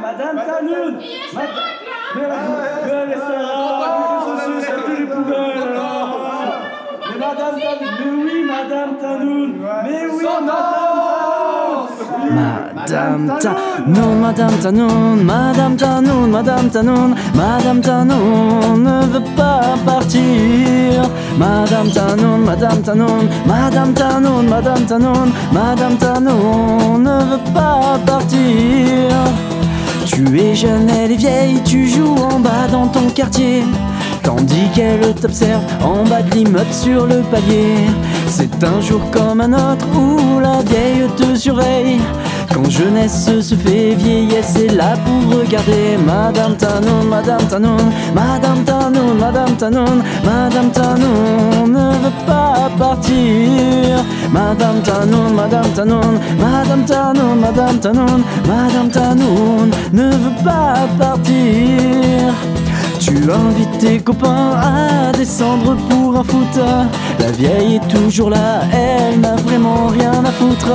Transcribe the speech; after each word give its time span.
Madame 0.00 0.36
Tanoun. 0.36 0.98
Mais 2.14 2.22
elle 2.22 3.10
est 3.10 3.16
c'est 4.60 4.76
tous 4.76 4.96
les 5.00 5.06
poubelles 5.06 5.74
Mais 7.08 7.18
Madame 7.18 7.56
Tanoun 7.58 7.90
Mais 7.98 8.10
oui, 8.10 8.44
Madame 8.46 8.92
Tanoun. 8.98 9.50
Mais 9.84 10.06
oui, 10.06 10.24
Madame 12.64 12.79
Madame 12.90 13.38
Tanoun, 13.38 14.18
Madame 14.20 14.56
Tanoun, 14.60 15.22
Madame 15.22 15.76
Tanoun, 15.76 16.30
Madame 16.30 16.70
Tanoun, 16.70 17.14
Madame 17.34 17.80
Tanoun 17.80 18.82
ne 18.82 19.06
veut 19.06 19.36
pas 19.36 19.76
partir. 19.86 21.08
Madame 21.38 21.90
Tanoun, 21.90 22.44
Madame 22.44 22.82
Tanoun, 22.82 23.28
Madame 23.46 23.94
Tanoun, 23.94 24.48
Madame 24.48 24.86
Tanoun, 24.86 25.32
Madame 25.52 25.96
Tanoun 25.98 27.02
ne 27.02 27.18
veut 27.30 27.52
pas 27.54 27.98
partir. 28.04 28.40
Tu 30.06 30.40
es 30.40 30.54
jeune, 30.56 30.90
elle 30.90 31.12
est 31.12 31.16
vieille, 31.16 31.62
tu 31.64 31.86
joues 31.86 32.16
en 32.16 32.40
bas 32.40 32.66
dans 32.72 32.88
ton 32.88 33.08
quartier. 33.10 33.62
Tandis 34.24 34.68
qu'elle 34.74 35.14
t'observe 35.14 35.62
en 35.82 36.04
bas 36.04 36.22
de 36.22 36.30
l'immeuble 36.34 36.72
sur 36.72 37.06
le 37.06 37.20
palier. 37.30 37.86
C'est 38.26 38.62
un 38.64 38.80
jour 38.80 39.00
comme 39.12 39.40
un 39.40 39.52
autre 39.52 39.86
où 39.94 40.40
la 40.40 40.62
vieille 40.62 41.08
te 41.16 41.36
surveille. 41.36 42.00
Quand 42.52 42.68
jeunesse 42.68 43.40
se 43.40 43.54
fait 43.54 43.94
vieillesse, 43.94 44.54
c'est 44.56 44.68
là 44.68 44.94
pour 45.04 45.38
regarder 45.38 45.96
Madame 46.04 46.56
Tanoun, 46.56 47.08
Madame 47.08 47.46
Tanoun, 47.48 47.92
Madame 48.14 48.64
Tanoun, 48.64 49.18
Madame 49.18 49.56
Tanoun, 49.56 50.02
Madame 50.24 50.70
Tanoun 50.70 51.72
ne 51.72 51.90
veut 52.02 52.26
pas 52.26 52.70
partir. 52.76 54.04
Madame 54.32 54.80
Tanoun, 54.82 55.34
Madame 55.34 55.70
Tanoun, 55.74 56.20
Madame 56.38 56.84
Tanoun, 56.84 57.40
Madame 57.40 57.78
Tanoun, 57.78 58.22
Madame 58.46 58.90
Tanoun 58.90 59.70
ne 59.92 60.10
veut 60.10 60.44
pas 60.44 60.88
partir. 60.98 62.34
Tu 63.00 63.12
invites 63.32 63.78
tes 63.78 63.98
copains 63.98 64.52
à 64.56 65.10
descendre 65.12 65.74
pour 65.88 66.18
un 66.18 66.22
foot. 66.22 66.60
La 67.18 67.30
vieille 67.32 67.76
est 67.76 67.88
toujours 67.88 68.28
là, 68.28 68.60
elle 68.72 69.20
n'a 69.20 69.36
vraiment 69.36 69.86
rien 69.86 70.22
à 70.22 70.30
foutre 70.30 70.68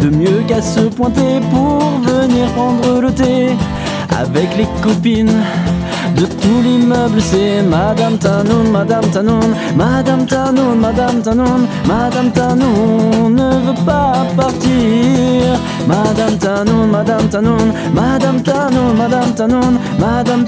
de 0.00 0.10
mieux 0.10 0.42
qu'à 0.46 0.60
se 0.60 0.80
pointer 0.80 1.40
pour 1.50 1.80
venir 2.00 2.46
prendre 2.54 3.00
le 3.00 3.10
thé 3.10 3.56
avec 4.10 4.54
les 4.58 4.66
copines 4.82 5.42
de 6.16 6.26
tout 6.26 6.60
l'immeuble. 6.62 7.20
C'est 7.20 7.62
Madame 7.62 8.18
Tanoun, 8.18 8.70
Madame 8.70 9.08
Tanoun, 9.10 9.54
Madame 9.74 10.26
Tanoun, 10.26 10.78
Madame 10.78 11.22
Tanoun, 11.22 11.66
Madame 11.86 12.30
Tanoun 12.32 13.34
ne 13.34 13.50
veut 13.66 13.84
pas 13.86 14.26
partir. 14.36 15.58
Madame 15.86 16.36
Tanoun, 16.38 16.90
Madame 16.90 17.28
Tanoun, 17.28 17.72
Madame 17.94 18.42
Tanoun, 18.42 18.94
Madame 18.96 19.34
Tanoun, 19.34 19.78
Madame 19.98 20.44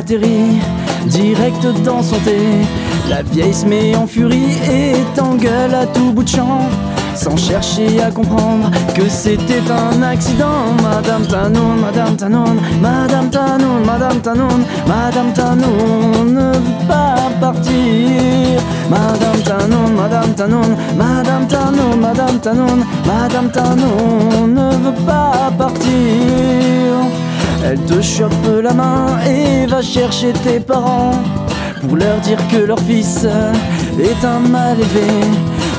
atterrit 0.00 0.58
direct 1.06 1.64
dans 1.84 2.02
son 2.02 2.18
thé. 2.20 2.38
La 3.10 3.22
vieille 3.22 3.52
se 3.52 3.66
met 3.66 3.94
en 3.96 4.06
furie 4.06 4.56
et 4.76 4.94
t'engueule 5.14 5.74
à 5.74 5.86
tout 5.86 6.12
bout 6.12 6.24
de 6.24 6.28
champ. 6.28 6.60
Sans 7.14 7.36
chercher 7.36 8.00
à 8.00 8.10
comprendre 8.10 8.70
que 8.94 9.06
c'était 9.08 9.64
un 9.70 10.02
accident. 10.02 10.62
Madame 10.82 11.26
Tanoun, 11.26 11.76
Madame 11.86 12.16
Tanoun, 12.16 12.56
Madame 12.80 13.28
Tanoun, 13.30 13.84
Madame 13.84 14.20
Tanoun, 14.22 14.62
Madame 14.86 15.32
Tanoun 15.34 16.34
ne 16.38 16.52
veut 16.64 16.86
pas 16.88 17.16
partir. 17.38 18.56
Madame 18.88 19.40
Tanoun, 19.48 19.92
Madame 20.02 20.32
Tanoun, 20.34 20.76
Madame 20.96 21.46
Tanoun, 21.46 22.00
Madame 22.00 22.38
Tanoun, 22.40 22.80
Madame 23.06 23.50
Tanoun 23.50 24.54
ne 24.54 24.68
veut 24.84 25.04
pas 25.06 25.50
partir. 25.58 26.29
Elle 27.70 27.78
te 27.82 28.02
chope 28.02 28.32
la 28.64 28.72
main 28.72 29.06
et 29.24 29.64
va 29.66 29.80
chercher 29.80 30.32
tes 30.32 30.58
parents 30.58 31.12
pour 31.80 31.96
leur 31.96 32.18
dire 32.18 32.38
que 32.48 32.56
leur 32.56 32.80
fils 32.80 33.24
est 33.96 34.24
un 34.24 34.40
mal 34.40 34.76
élevé. 34.76 35.06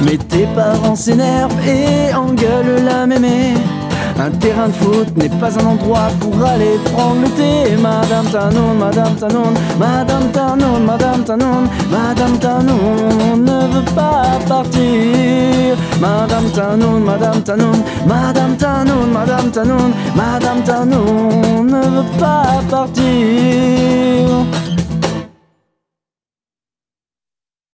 Mais 0.06 0.18
tes 0.18 0.47
parents 0.56 0.96
s'énervent 0.96 1.52
et 1.68 2.13
engueulent 2.13 2.85
la 2.85 3.06
mémé. 3.06 3.56
Un 4.18 4.31
terrain 4.31 4.69
de 4.69 4.74
foot 4.74 5.18
n'est 5.18 5.38
pas 5.38 5.52
un 5.59 5.66
endroit 5.66 6.07
pour 6.22 6.34
aller 6.46 6.79
prendre 6.94 7.24
le 7.24 7.29
thé. 7.31 7.75
Madame 7.75 8.28
Tanoun, 8.31 8.78
Madame 8.79 9.16
Tanoun, 9.16 9.53
Madame 9.78 10.31
Tanoun, 10.31 10.85
Madame 10.85 11.23
Tanoun, 11.25 11.68
Madame 11.91 12.38
Tanoun 12.40 13.44
ne 13.44 13.68
veut 13.73 13.94
pas 13.94 14.40
partir. 14.47 15.75
Madame 16.00 16.50
Tanoun, 16.52 17.03
Madame 17.03 17.41
Tanoun, 17.41 17.84
Madame 18.08 18.56
Tanoun, 18.56 19.12
Madame 19.12 19.52
Tanoun, 19.52 19.91
Madame 20.16 20.63
Tanoun 20.63 21.41
ne 21.41 21.50
veut 21.91 22.19
pas 22.19 22.62
partir. 22.69 24.30